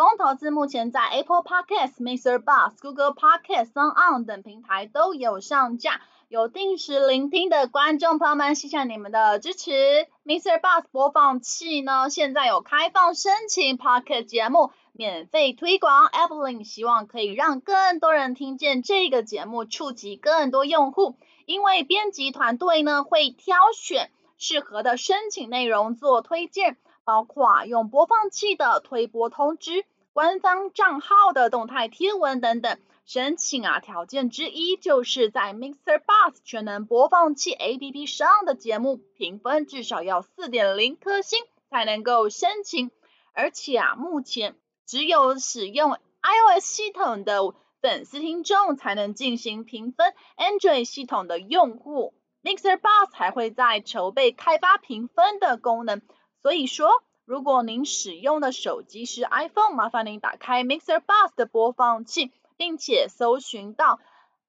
[0.00, 2.42] 疯投资目前在 Apple Podcast、Mr.
[2.42, 6.00] Bus、Google Podcast、s o n On 等平台都有上架。
[6.30, 10.08] 有定时聆听的观众朋友们，谢谢你们的支持。
[10.24, 10.58] Mr.
[10.58, 16.06] Bus 播放器呢，现在有开放申请 Podcast 节目免费推广。
[16.06, 21.16] Evelyn 希望可以让更多人听见这个节目，触及更多用户。
[21.44, 26.78] 因为编辑团队呢会挑选适合的申请内容做推荐。
[27.04, 32.78] 包括啊用播放器的推播通知、官方账号的动态贴文等等。
[33.06, 42.92] 申请啊，条件之一就是在 Mixer Box 全能播放器 APP 上的节目评分至少要四点零颗星才能够申请。
[43.32, 44.54] 而且啊，目前
[44.86, 47.40] 只有使用 iOS 系统的
[47.80, 56.00] 粉丝听众才能进行评分，Android 系统的用户 Mixer Box 还会在筹备开发评分的功能。
[56.42, 64.00] 所以说，如果您使用的手机是 iPhone，麻烦您打开 Mixer Box 的播放器，并且搜寻到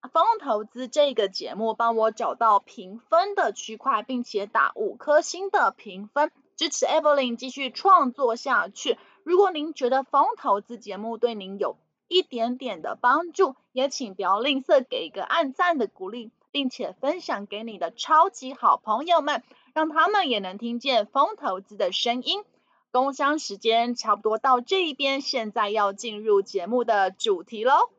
[0.09, 8.97] 《风投资》这个节目，帮我找到评分的区块，并且打五颗星的评分，支持 Evelyn 继续创作下去。
[9.23, 19.43] 如果您觉得《风投资》节目对您有一点点的帮助，也请不要吝啬给一个按赞的鼓励，并且分享给你的超级好朋友们。
[19.73, 22.43] 让他们也能听见风投资的声音。
[22.91, 27.89] 工商时间差不多到这一边，现在要进入节目的主题喽。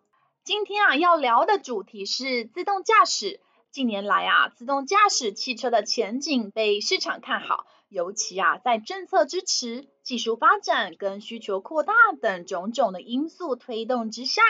[0.44, 3.40] 今天啊，要聊的主题是自动驾驶。
[3.70, 14.42] 近年来啊，自动驾驶汽车的前景被市场看好，尤其啊，在政策支持、技术发展跟需求扩大等种种的因素推动之下，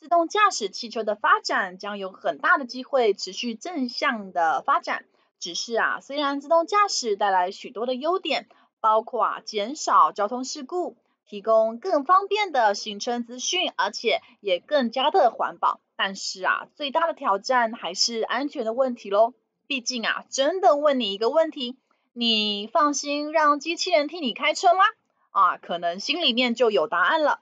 [0.00, 5.04] 自动驾驶汽车的发展将有很大的机会持续正向的发展。
[5.44, 8.48] 只是啊，虽然自动驾驶带来许多的优点，
[8.80, 10.96] 包括啊减少交通事故、
[11.26, 19.34] 提供更方便的行车资讯，而且也更加的环保，但是啊，最大的挑战还是安全的问题喽。
[19.66, 21.76] 毕竟啊，真的问你一个问题，
[22.14, 24.82] 你放心让机器人替你开车吗？
[25.30, 27.40] 啊，可能心里面就有答案了。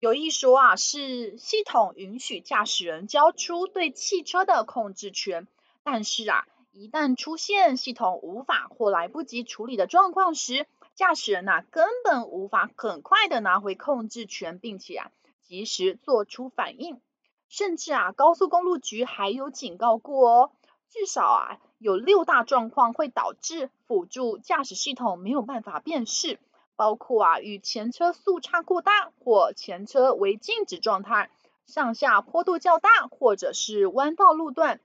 [0.00, 5.46] 有一说啊，是系统允许驾驶人交出对汽车的控制权，
[5.82, 6.46] 但是啊。
[6.76, 17.00] 一旦出现系统无法或来不及处理的状况时，驾驶人呐、根本无法很快的拿回控制权，并且啊及时做出反应。
[17.48, 20.50] 甚至啊高速公路局还有警告过哦，
[20.90, 26.40] 至少啊有六大状况会导致辅助驾驶系统没有办法辨识，
[26.74, 31.30] 包括啊与前车速差过大或前车为静止状态，
[31.66, 34.80] 上下坡度较大或者是弯道路段。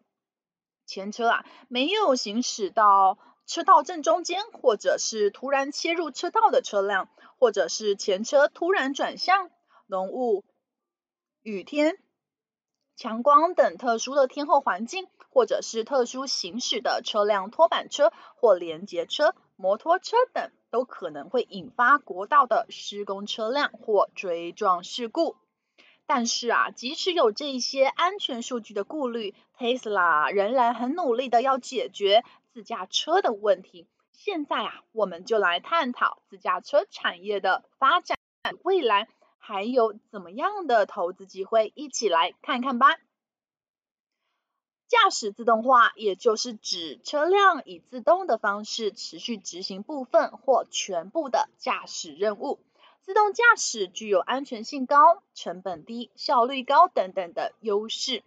[0.90, 9.52] 前车啊，没有行驶到车道正中间，或者是突然切入车道的车辆，或者是前车突然转向，
[9.86, 10.44] 浓雾、
[11.44, 12.00] 雨天、
[12.96, 25.36] 强光等特殊的天候环境，或者是特殊行驶的车辆拖板车或连接车、摩托车等，都可能会引发国道的施工车辆或追撞事故。
[26.12, 33.86] 但是啊，即使有这些安全数据的顾虑，Tesla 仍然很努力的要解决自驾车的问题。
[34.12, 38.18] 现在啊，我们就来探讨自驾车产业的发展，
[38.64, 42.88] 未来还有怎么样的投资机会，一起来看看吧。
[44.88, 52.58] 驾驶自动化，也就是指车辆以自动的方式持续执行部分或全部的驾驶任务。
[53.10, 58.22] 自动驾驶具有安全性高、成本低、效率高等等的优势。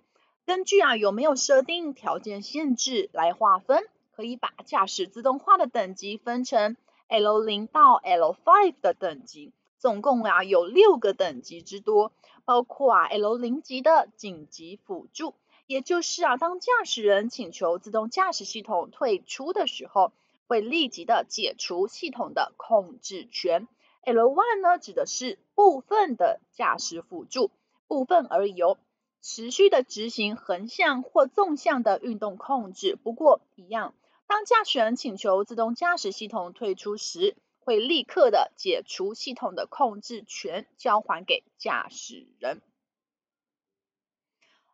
[0.44, 12.10] 根据啊有没有设定条件限制来划分，可以把驾驶自动化的等级分成 L 零到 L five 的等级，总共啊有六个等级之多，
[12.44, 15.34] 包括啊 L 零级的紧急辅助，
[15.68, 20.10] 也就是啊当驾驶人请求自动驾驶系统退出的时候，
[20.48, 23.68] 会立即的解除系统的控制权。
[24.04, 27.52] L one 呢，指的是部分的驾驶辅助，
[27.86, 28.78] 部分而已哦，
[29.20, 32.96] 持续的执行横向或纵向的运动控制。
[32.96, 33.94] 不过一样，
[34.26, 42.60] 当驾驶员请求自动驾驶系统退出时，会立刻的解除系统的控制权，交还给驾驶人。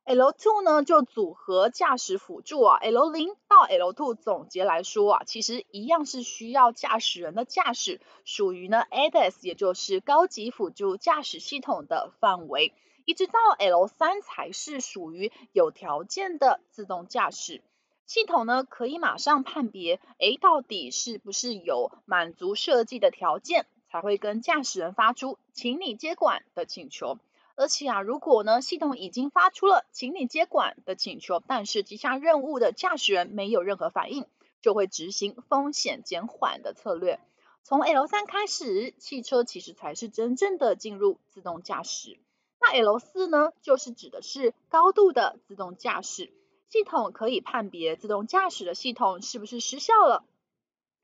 [0.09, 12.73] L2 呢，就组合驾驶辅助啊，L0 到 L2 总结来说啊，其实一样是需要驾驶人的驾驶，属于呢 ADAS，也就是高级辅助驾驶系统的范围，
[13.05, 17.61] 一直到 L3 才是属于有条件的自动驾驶
[18.07, 27.19] 系统呢，可以马上判别，诶，到底是不是有满足设计的条件，才会跟驾驶人发出请你接管的请求。
[27.59, 34.27] 而且啊，如果呢，系统已经发出了请你接管的请求，但是接下任务的驾驶人没有任何反应，
[34.63, 37.19] 就会执行风险减缓的策略。
[37.65, 42.21] 从 L 三开始，汽车其实才是真正的进入自动驾驶。
[42.61, 46.33] 那 L 四呢，就是指的是高度的自动驾驶，
[46.69, 50.23] 系统可以判别自动驾驶的系统是不是失效了。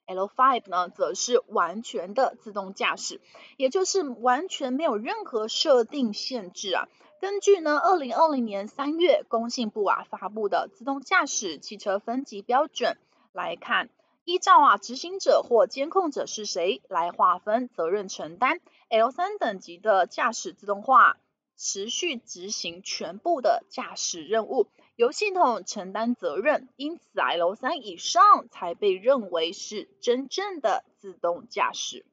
[0.07, 3.21] L5 呢，则是完全的自动驾驶，
[3.57, 6.89] 也就是完全没有任何设定限制啊。
[7.21, 12.99] 根据呢，二零二零年三月工信部啊发布的自动驾驶汽车分级标准
[13.33, 13.89] 来看，
[14.25, 18.61] 依照啊执行者或监控者是谁来划分责任承担。
[18.91, 21.17] L3 等级的驾驶自动化
[21.57, 24.67] 持续执行全部的驾驶任务。
[24.97, 32.07] 由系统承担责任，因此 L 三以上才被认为是真正的自动驾驶。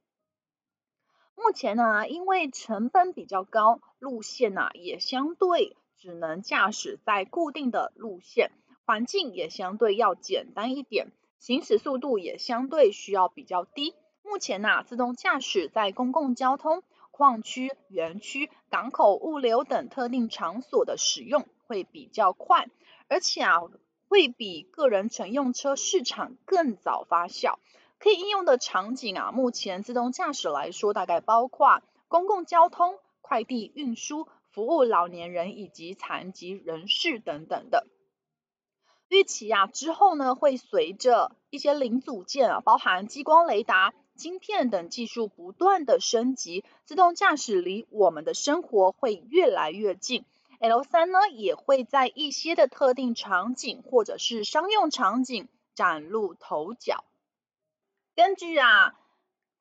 [1.35, 8.51] 目前呢，因为成本比较高，路线呢也相对只能驾驶在固定的路线，
[8.83, 13.93] 环境也相对要简单一点，行驶速度也相对需要比较低。
[14.23, 16.81] 目前呢，自动驾驶在公共交通、
[17.11, 21.45] 矿区、园区、港口、物流等特定场所的使用。
[21.71, 22.67] 会比较快，
[23.07, 23.61] 而且啊，
[24.09, 27.59] 会比个人乘用车市场更早发酵。
[27.97, 37.87] 可以应用的场景啊，目前自动驾驶来说，大概包括公共交通、快递运输、服务老年人以及残疾人士等等的。
[39.07, 50.25] 预期啊，之后呢，会随着一些零组件啊，包含激光雷达、晶片等技术不断的升级，自动驾驶离我们的生活会越来越近。
[50.61, 57.03] L 三呢，也会在一些的特定场景或者是商用场景崭露头角。
[58.15, 58.93] 根据啊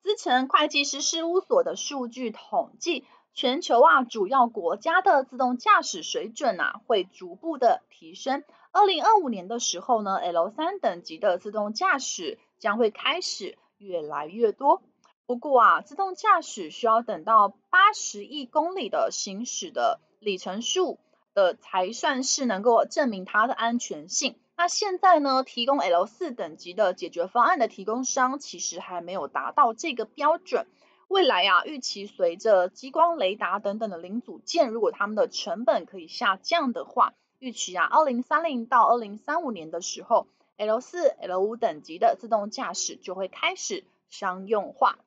[0.03, 3.03] 资诚会计师事务所的数据统计，
[3.33, 8.43] 全球啊主要国家的自动驾驶水准啊会逐步的提升。
[8.71, 14.83] 二零二五年的时候呢，L 三等级的自动驾驶将会开始越来越多。
[15.25, 19.99] 不过啊，自动驾驶需要等到八十亿公里的行驶的。
[20.21, 20.99] 里程数
[21.33, 24.35] 的才算是能够证明它的安全性。
[24.55, 30.67] 那现在呢，提供 L 四等级的解决方案的提供商其实还没有达到这个标准。
[31.07, 40.27] 未来啊，预期随着激光雷达等等的零组件，如果它们的成本可以下降的话，预期啊，二零三零到二零三五年的时候
[40.57, 44.99] ，L 四、L 五等级的自动驾驶就会开始商用化。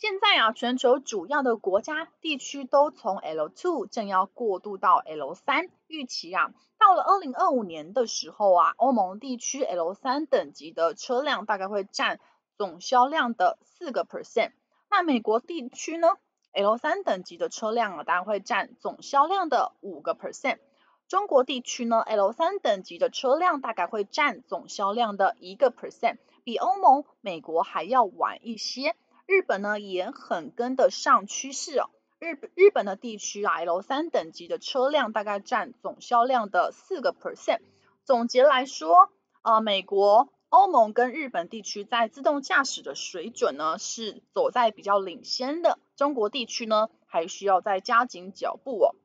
[0.00, 12.18] 现在啊，全球主要的国家地区都从 L2 正要过渡到 L3，预期啊，到了二零二五年的时候啊，欧盟地区 L3 等级的车辆大概会占
[12.56, 14.52] 总销量的四个 percent。
[14.88, 16.08] 那美国地区呢
[16.54, 20.60] ，L3 等级的车辆啊，大概会占总销量的五个 percent。
[21.08, 28.96] 中国地区呢，L3 等级的车辆大概会占总销量的一个 percent，比欧盟、美国还要晚一些。
[29.30, 31.88] 日本呢也很跟得上趋势哦。
[32.18, 37.60] 日日本的地区啊，L 三等级的车辆大概占总销量的四个 percent。
[38.04, 45.78] 总结来说，呃，美国、欧盟跟日本地区在自动驾驶的水准呢是走在比较领先的。
[45.94, 48.96] 中国地区呢还需要再加紧脚步哦。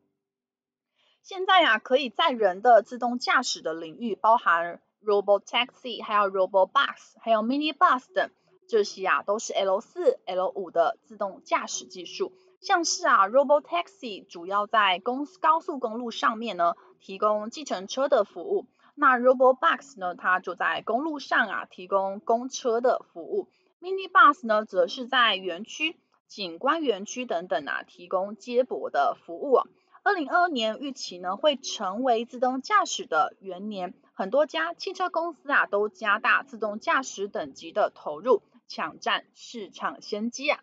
[1.22, 8.32] 现在啊，可以载人的自动驾驶的领域包含 Robotaxi，还有 robot bus，还有 Minibus 等。
[8.68, 23.50] 这些啊都是 L 四、L 五的自动驾驶技术，像是啊 Robotaxi 主要在公高速公路上面呢提供计程车的服务，那 Robobus 呢它就在公路上啊提供公车的服务
[23.82, 29.68] ，Minibus 呢则是在园区、景观园区等等啊提供接驳的服务啊。
[30.04, 38.44] 二零二二年预期呢会成为自动驾驶的元年，很多家汽车公司啊都加大自动驾驶等级的投入。
[38.68, 40.60] 抢占市场先机啊！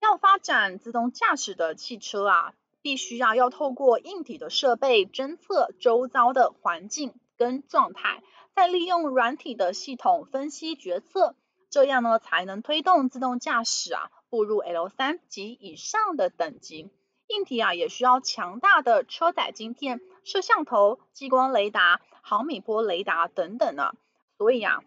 [0.00, 8.22] 要发展自动驾驶的汽车啊，必须要要透过硬体的设备侦测周遭的环境跟状态，
[8.54, 11.36] 再利用软体的系统分析决策，
[11.70, 16.90] 这样呢才能推动自动驾驶啊步入 L 三及以上的等级。
[17.28, 23.92] 硬体啊也需要强大的车载晶片、摄像头、激光雷达、毫米波雷达等等呢。
[24.36, 24.82] 所以啊，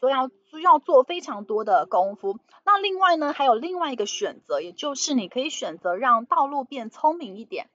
[0.00, 2.38] 所以要需要做非常多的功夫。
[2.64, 7.68] 那另外呢，还有另外一个选择，也就是你可以选择让道路变聪明一点。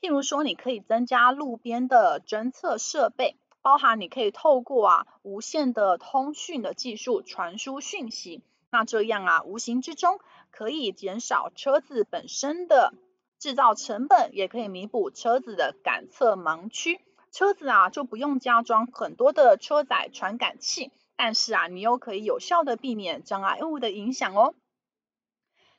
[0.00, 3.36] 譬如说，你可以增加路边的侦测设备。
[3.64, 10.18] 包含你可以透过啊无线的通讯的技术传输讯息，那这样啊无形之中
[10.50, 12.92] 可以减少车子本身的
[13.38, 17.00] 制造成本，也可以弥补车子的感测盲区。
[17.30, 20.90] 车子啊就不用加装很多的车载传感器，
[21.24, 24.56] 但是啊你又可以有效的避免障碍物的影响哦。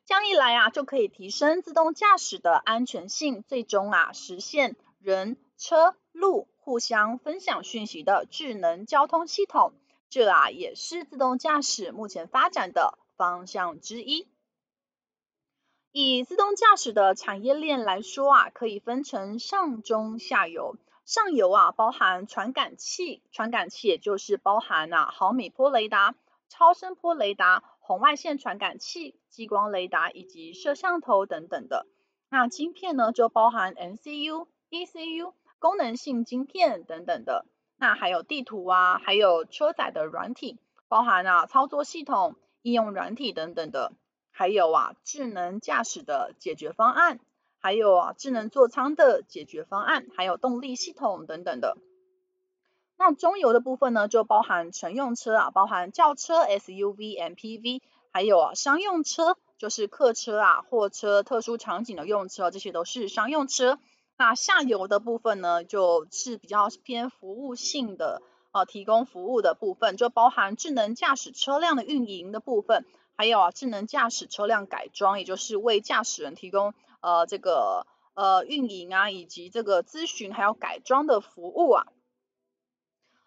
[0.05, 6.47] 这样一来啊就可以提升自动驾驶的安全性，最终啊实现人车路。
[6.59, 9.73] 互相分享讯息的智能交通系统，
[10.09, 14.29] 这啊也是自动驾驶目前发展的方向之一。
[15.91, 20.77] 以自动驾驶的产业链来说啊，可以分成上中下游。
[21.05, 26.15] 上游啊包含传感器，传感器也就是包含啊毫米波雷达、
[26.49, 31.85] 超声波雷达、红外线传感器、激光雷达以及摄像头等等的。
[32.29, 35.33] 那晶片呢就包含 MCU、ECU。
[35.59, 37.45] 功能性晶片等等的，
[37.77, 43.93] 那还有地图啊，还有车载的软体，包含啊操作系统、应用软体等等的，
[44.29, 47.21] 还有啊智能驾驶的解决方案，
[47.63, 51.77] 还有啊智能座舱的解决方案，还有动力系统等等的。
[52.97, 63.79] 那中游的部分呢，就包含乘用车啊，包含轿车、SUV、MPV，还有啊商用车，就是客车啊、货车、特殊场景的用车，这些都是商用车。
[64.17, 81.85] 那下游的部分呢，就是比较偏服务性的，呃，提供服务的部分，就包含智能驾驶车辆的运营的部分，还有啊，智能驾驶车辆改装，也就是为驾驶人提供呃这个呃运营啊，以及这个咨询还有改装的服务啊。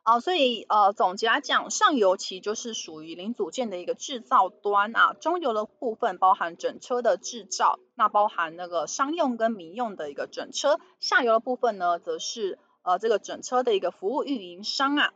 [0.03, 15.13] 啊，所以呃，总结来讲，上游其实就是属于零组件的一个制造端啊，中游的部分包含整车的制造，那包含那个商用跟民用的一个整车，下游的部分呢，则是呃这个整车的一个服务运营商啊。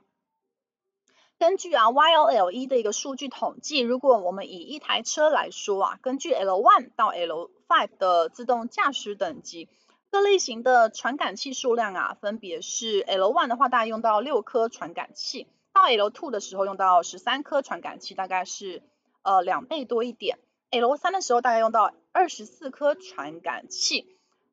[1.39, 9.69] 根据啊 YOLE 的一个数据统计，如果我们以一台车来说啊，根据 L one 到 L Five 的自动驾驶等级。
[10.11, 18.83] 各类型的传感器数量啊，分别是 L one 的话，大概用到六颗传感器；到 L two 的时候用到十三颗传感器，大概是
[19.23, 20.41] 呃两倍多一点
[20.73, 24.05] ；L3 的时候大概用到二十四颗传感器；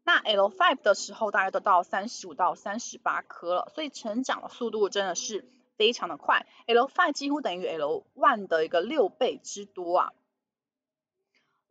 [0.04, 5.44] 那 L five 的时候大概都到三十五到三十八颗了，所以成长的速度真的是
[5.76, 10.14] 非常的快，L five 几乎等于 L one 的一个六倍之多啊。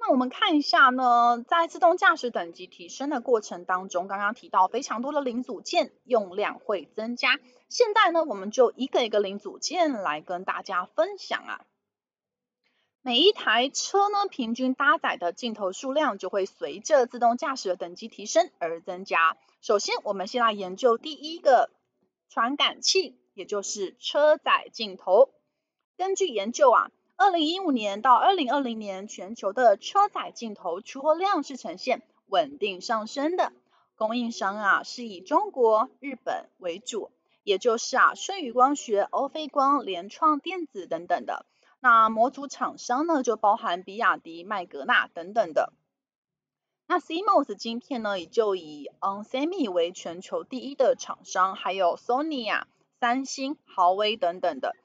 [0.07, 7.41] 那我们看一下呢，在自动驾驶等级提升的过程当中，刚刚提到非常多的零组件用量会增加。
[7.69, 11.67] 现在呢，我们就一个一个零组件来跟大家分享啊。
[13.03, 19.37] 每一台车呢，平均搭载的镜头数量就会随着自动驾驶的等级提升而增加。
[19.61, 21.69] 首先，我们先来研究第一个
[22.29, 25.31] 传感器，也就是车载镜头。
[25.97, 26.93] 根据研究啊。
[27.19, 33.55] 二零一五年到二零二零年，全球的车载镜头出货量是呈现稳定上升的。
[33.97, 37.11] 供应商啊是以中国、日本为主，
[37.43, 41.47] 也就是啊舜宇光学、欧菲光、联创电子等等的。
[41.81, 45.73] 那模组厂商呢就包含比亚迪、麦格纳等等的。
[46.87, 52.69] 那 CMOS 晶片呢也就以 onsemi 为全球第一的厂商，还有 Sony 啊、
[53.01, 54.77] 三星、豪威等等的。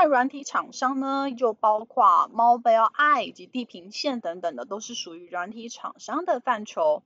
[0.00, 7.02] 那软体厂商呢，就包括 Mobileye 以及地平线等等的，都是属于软体厂商的范畴。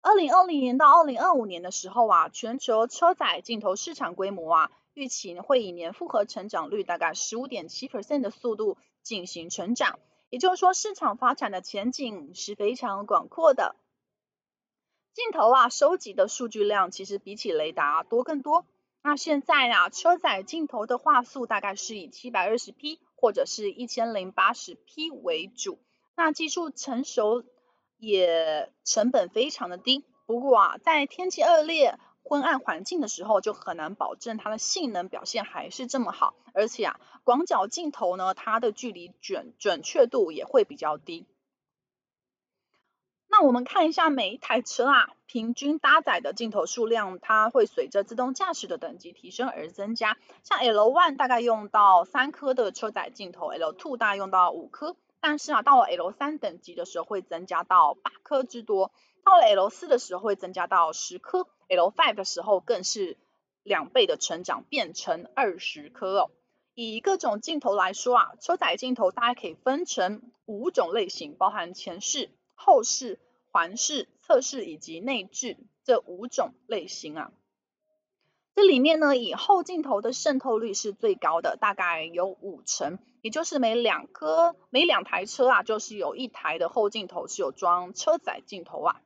[0.00, 9.98] 二零二零年到二零二五年的时候啊，全球车载镜头市场规模啊，预期会以年复合成长率大概十五点七 percent 的速度进行成长。
[10.30, 13.76] 也就是说，市场发展的前景是非常广阔的。
[15.12, 18.64] 镜头啊，收集的数据量其实比起雷达多更多。
[19.08, 25.78] 那现在啊，车载镜头的画素大概是以七百二十 P 或者是一千零八十 P 为主。
[26.14, 27.42] 那技术成熟
[27.96, 30.04] 也成本非常的低。
[30.26, 36.34] 不过啊，在天气恶劣、昏暗环境的时候，就很难保证它的性能表现还是这么好。
[36.52, 41.26] 而且啊，广角镜头呢，它的距离准准确度也会比较低。
[43.40, 50.18] 那我们看一下每一台车啊，平均搭载的镜头数量，它会随着自动驾驶的等级提升而增加。
[50.42, 58.90] 像 L ONE 大概用到三颗的车载镜头，L TWO 大概用到五颗，但是啊，到了 L 三等级的时候会增加到八颗之多，
[59.24, 63.16] 到了 L 四的时候会增加到十颗，L five 的时候更是
[63.62, 66.30] 两倍的成长，变成二十颗哦。
[66.74, 77.32] 以各种镜头来说啊，车载镜头大概可以分成五种类型，包含前视、后视、环视、测试以及内置这五种类型啊。
[78.54, 89.00] 这里面呢，以后镜头的渗透率是最高的，大概有五成，也就是每两颗、每两台车啊，就是有一台的后镜头是有装车载镜头啊。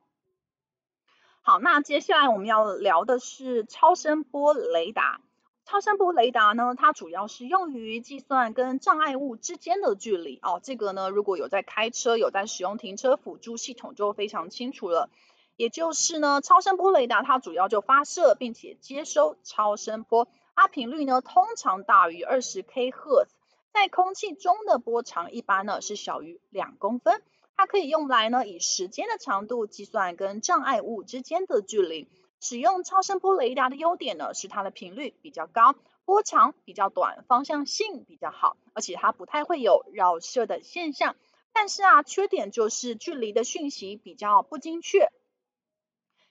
[1.41, 5.21] 好，那接下来我们要聊的是超声波雷达。
[5.65, 10.59] 超声波雷达呢，它主要是用于计算跟障碍物之间的距离哦。
[10.61, 15.09] 这个呢，如果有在开车、有在使用停车辅助系统，就非常清楚了。
[15.55, 23.33] 也就是呢，超声波雷达它主要就发射并且接收超声波，它频率呢通常大于二十 k 赫兹，
[23.71, 27.21] 在空气中的波长一般呢是小于两公分，
[27.55, 32.09] 它可以用来呢以时间的长度计算跟障碍物之间的距离。
[32.43, 41.15] 使用超声波雷达的优点呢是它的频率比较高，波长比较短，方向性比较好，而且它不太会有绕射的现象。
[41.53, 45.07] 但是啊，缺点就是距离的讯息比较不精确。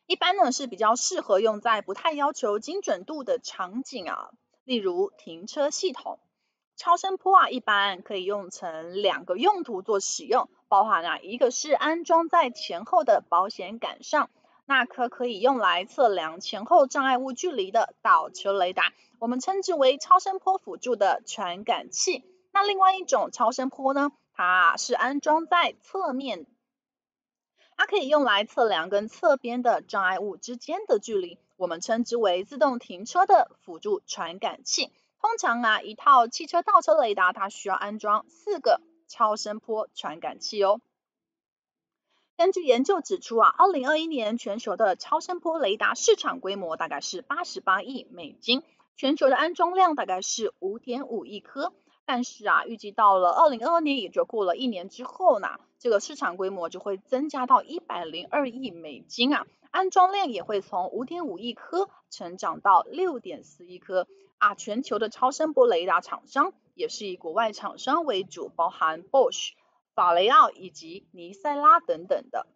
[0.05, 4.33] 一般呢是比较适合用在不太要求精准度的场景啊，
[4.65, 6.21] 例如停车系统。
[6.77, 14.29] 超声波啊，一般可以用成两个用途做使用，包含啊，一个是安装在前后的保险杆上，
[14.75, 22.25] 那颗可以用来测量前后障碍物距离的倒车雷达，我们称之为超声波辅助的传感器。
[22.55, 26.47] 那另外一种超声波呢，它是安装在侧面。
[27.77, 34.91] 它可以用来测量跟侧边的障碍物之间的距离，我们称之为自动停车的辅助传感器。
[35.21, 40.81] 通常啊，一套汽车倒车雷达它需要安装四个超声波传感器哦。
[42.37, 48.63] 根据研究指出啊，二零二一年全球的超声波雷达市场规模大概是八十八亿美金，
[48.97, 51.73] 全球的安装量大概是五点五亿颗。
[52.05, 64.57] 但是啊，预计到了二零二二年，也就过了一年之后呢，这个市场规模就会增加到一百零二亿美金啊，安装量也会从五点五亿颗成长到六点四亿颗啊。
[64.57, 69.53] 全球的超声波雷达厂商也是以国外厂商为主，包含 Bosch、
[69.95, 72.47] 法雷奥以及尼赛拉等等的。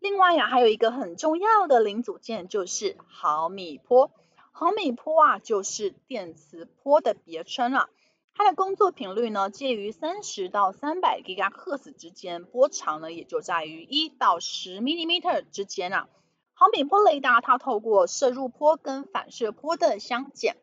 [0.00, 4.10] 另外呀，还有一个很重要的零组件就是毫米波，
[4.50, 7.88] 毫米波啊就是电磁波的别称啊。
[8.34, 16.08] 它的工作频率呢，介于三十到三百吉赫兹之间，波长呢也就在于一到十 millimeter 之间啊。
[16.54, 20.56] 毫米波雷达它透过射入波跟反射波的相减，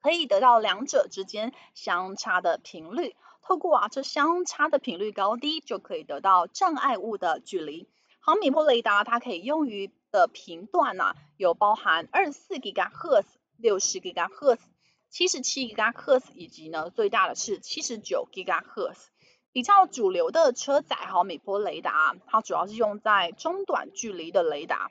[0.00, 3.16] 可以得到两者之间相差的频率。
[3.48, 7.88] 透过啊这相差的频率高低，就可以得到障碍物的距离。
[8.20, 14.62] 毫米波雷达它可以用于的频段呢、啊，有包含二十四吉赫兹、六十吉赫兹。
[15.08, 19.08] 七十七吉赫兹以及呢，最大的是七十九吉赫兹。
[19.50, 24.90] 比较主流的车载毫米波雷达，它主要是用在中短距离的雷达。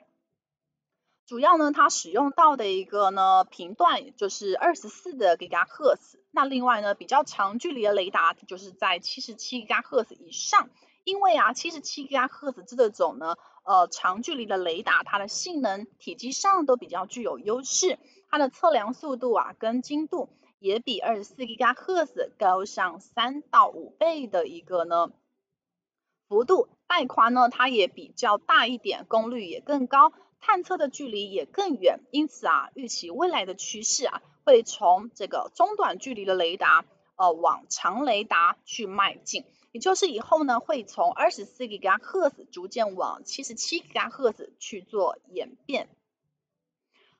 [1.26, 6.24] 主要呢，它使用到的一个呢频段就是二十四的吉赫兹。
[6.38, 10.70] 那另外呢，比较长距离的雷达就是在七十七吉赫兹以上。
[11.02, 17.98] 因为啊，七十七吉赫兹这种呢，呃，长距离的雷达，它的性能、体积上都比较具有优势。
[18.30, 20.28] 它的测量速度啊，跟精度
[20.60, 25.10] 也比二十四吉赫兹高上三到五倍的一个呢
[26.28, 31.98] 幅度，带宽呢它也比较大一点，功率也更高，探测的距离也更远。
[32.12, 45.90] 因此啊，预期未来的趋势啊，会从这个中短距离的雷达呃往长雷达去迈进，也就是以后呢会从二十四吉赫兹逐渐往七十七吉赫兹去做演变。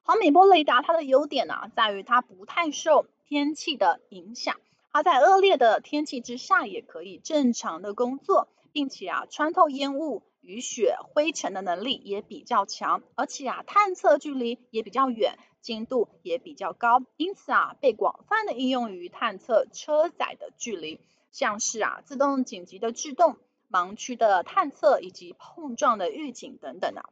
[0.00, 4.56] 毫米波雷达它的优点呢、在于它不太受天气的影响，
[4.90, 23.36] 它在恶劣的天气之下也可以正常的工作，并且啊穿透烟雾、雨雪、灰尘的能力也比较强，而且啊探测距离也比较远，精度也比较高，因此啊被广泛的应用于探测车载的距离，像是啊自动紧急的制动、
[23.70, 27.10] 盲区的探测以及碰撞的预警等等啊。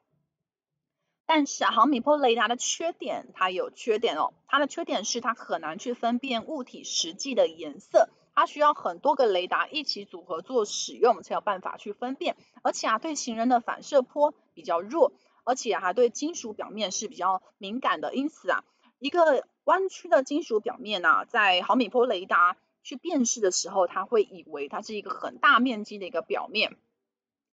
[1.26, 4.32] 但是啊，毫米波雷达的缺点，它有缺点哦。
[4.46, 12.36] 它的缺点是它很难去分辨物体实际的颜色，它需要很多个雷达一起组合做使用，才有办法去分辨。
[12.62, 15.12] 而且啊，对行人的反射波比较弱，
[15.44, 18.14] 而且啊，还对金属表面是比较敏感的。
[18.14, 18.62] 因此啊，
[18.98, 26.76] 一个弯曲的金属表面呢、在毫米波雷达去辨识的时候，它会以为它是一个很大面积的一个表面，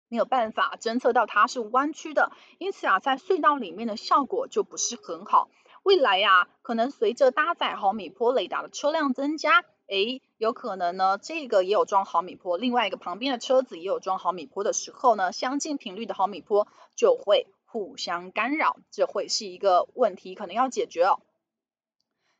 [0.08, 5.52] 没有办法侦测到它是弯曲的，因此啊，在隧道里面的效果就不是很好。
[5.84, 21.20] 未来呀、啊，可能随着搭载毫米波雷达的车辆增加，诶，有可能呢，这个也有装毫米波，另外一个旁边的车子也有装毫米波的时候呢，相近频率的毫米波就会互相干扰，这会是一个问题，可能要解决哦。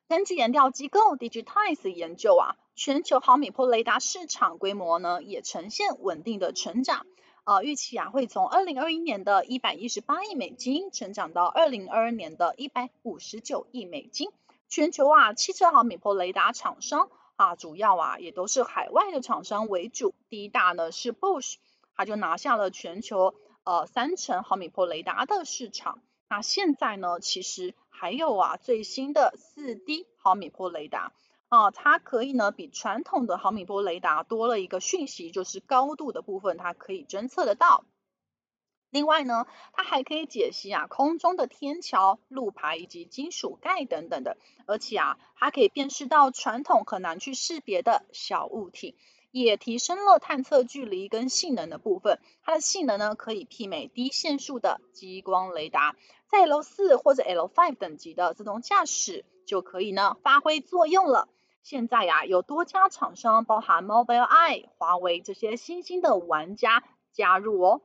[0.08, 7.06] 根据研调机构 Digitize 研究啊，全球毫米波雷达市场规模呢也呈现稳定的成长。
[7.44, 14.30] 呃，预期啊会从二零二一年的一百一十八亿美金成长到二零二二年的一百五十九亿美金。
[14.70, 17.10] 全球啊汽车毫米波雷达厂商
[17.42, 21.56] 啊主要啊也都是海外的厂商为主，第一大呢是 Bosch，
[21.96, 26.02] 它就拿下了全球呃三成毫米波雷达的市场。
[26.30, 31.14] 那现在呢其实还有啊最新的四 D 毫米波雷达。
[31.50, 37.84] 啊，它可以呢比传统的毫米波雷达多了一个讯息，就是高度的部分它可以侦测得到。
[38.92, 48.96] 另外呢，它还可以解析啊空中的天桥、路牌以及金属盖等等的，而且啊它可以辨识到传统很难去识别的小物体，
[49.32, 52.20] 也提升了探测距离跟性能的部分。
[52.44, 55.96] 它的性能呢可以媲美低线数的激光雷达，
[56.28, 61.30] 在 L 四或者 L 五等级的自动驾驶就可以呢发挥作用了。
[61.64, 67.82] 现在呀，有多家厂商，包含 Mobileye、华为这些新兴的玩家加入哦。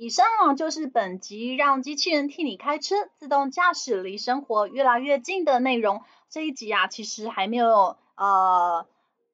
[0.00, 6.00] 以上啊，就是本集让机器人替你开车，自动驾驶离生活越来越近的内容。
[6.30, 8.86] 这一集啊，其实还没有呃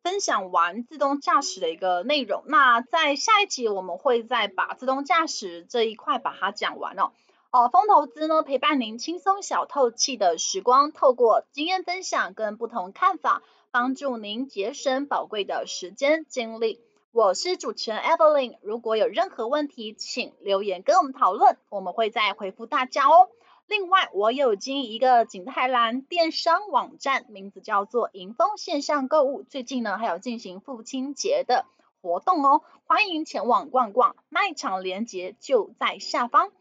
[0.02, 2.42] 分享完自动驾驶的一个内容。
[2.46, 7.12] 那在下一集，我们会再把自动驾驶这一块把它讲完哦。
[7.52, 13.40] 哦，风投资呢，陪伴您轻松小透气的时光，透过经验分享跟不同看法。
[13.70, 16.80] 帮助您节省宝贵的时间精力。
[17.16, 23.30] 我是主持人 Evelyn，如果有任何问题，请留言跟我们讨论，我们会再回复大家哦。
[23.66, 29.42] 另外，我有经营一个景泰蓝电商网站，名字叫做莹丰线上购物。
[29.44, 31.64] 最近呢，还有进行父亲节的
[32.02, 34.14] 活动哦，欢迎前往逛逛。
[34.28, 36.52] 卖场链接就在下方。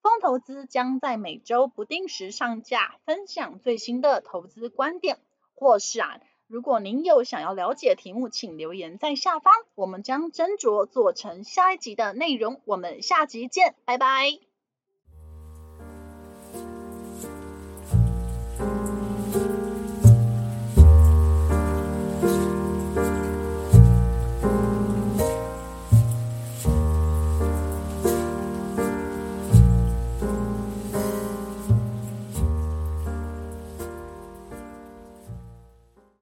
[0.00, 5.18] 风投资将在每周不定时上架，分享最新的投资观点，
[5.56, 6.20] 或是啊。
[6.54, 12.60] 如果您有想要了解题目，请留言在下方，我们将斟酌做成下一集的内容。
[12.64, 14.53] 我们下集见，拜拜。